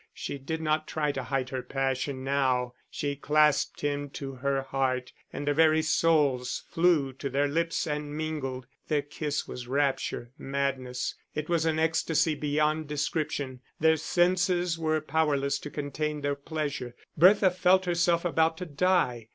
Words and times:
She 0.15 0.39
did 0.39 0.61
not 0.63 0.87
try 0.87 1.11
to 1.11 1.21
hide 1.21 1.49
her 1.49 1.61
passion 1.61 2.23
now; 2.23 2.73
she 2.89 3.15
clasped 3.15 3.81
him 3.81 4.09
to 4.09 4.31
her 4.33 4.63
heart, 4.63 5.13
and 5.31 5.45
their 5.45 5.53
very 5.53 5.83
souls 5.83 6.63
flew 6.71 7.13
to 7.13 7.29
their 7.29 7.47
lips 7.47 7.85
and 7.85 8.17
mingled. 8.17 8.65
Their 8.87 9.03
kiss 9.03 9.47
was 9.47 9.67
rapture, 9.67 10.31
madness; 10.39 11.13
it 11.35 11.49
was 11.49 11.67
an 11.67 11.77
ecstasy 11.77 12.33
beyond 12.33 12.87
description, 12.87 13.61
their 13.79 13.95
senses 13.97 14.79
were 14.79 15.01
powerless 15.01 15.59
to 15.59 15.69
contain 15.69 16.21
their 16.21 16.33
pleasure. 16.33 16.95
Bertha 17.15 17.51
felt 17.51 17.85
herself 17.85 18.25
about 18.25 18.57
to 18.57 18.65
die. 18.65 19.27